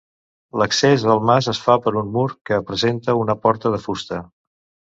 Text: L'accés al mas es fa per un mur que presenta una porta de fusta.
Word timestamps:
L'accés 0.61 1.05
al 1.15 1.21
mas 1.31 1.49
es 1.53 1.59
fa 1.67 1.75
per 1.85 1.93
un 2.03 2.09
mur 2.17 2.25
que 2.51 2.61
presenta 2.71 3.19
una 3.23 3.39
porta 3.47 3.75
de 3.77 3.83
fusta. 3.89 4.23